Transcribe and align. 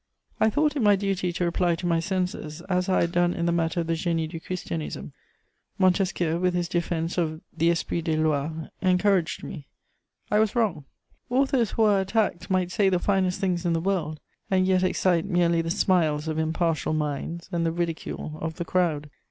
I 0.39 0.49
thought 0.49 0.75
it 0.75 0.81
my 0.81 0.95
duty 0.95 1.31
to 1.33 1.45
reply 1.45 1.75
to 1.75 1.85
my 1.85 1.99
censors, 1.99 2.61
as 2.61 2.89
I 2.89 3.01
had 3.01 3.11
done 3.11 3.35
in 3.35 3.45
the 3.45 3.51
matter 3.51 3.81
of 3.81 3.85
the 3.85 3.93
Génie 3.93 4.27
du 4.27 4.39
Christianisme. 4.39 5.11
Montesquieu, 5.77 6.39
with 6.39 6.55
his 6.55 6.67
defense 6.67 7.19
of 7.19 7.39
the 7.55 7.69
Esprit 7.69 8.01
des 8.01 8.17
lois, 8.17 8.51
encouraged 8.81 9.43
me. 9.43 9.67
I 10.31 10.39
was 10.39 10.55
wrong. 10.55 10.85
Authors 11.29 11.69
who 11.73 11.83
are 11.83 12.01
attacked 12.01 12.49
might 12.49 12.71
say 12.71 12.89
the 12.89 12.97
finest 12.97 13.39
things 13.39 13.63
in 13.63 13.73
the 13.73 13.79
world, 13.79 14.19
and 14.49 14.65
yet 14.65 14.81
excite 14.81 15.25
merely 15.25 15.61
the 15.61 15.69
smiles 15.69 16.27
of 16.27 16.39
impartial 16.39 16.93
minds 16.93 17.47
and 17.51 17.63
the 17.63 17.71
ridicule 17.71 18.39
of 18.41 18.55
the 18.55 18.65
crowd. 18.65 19.07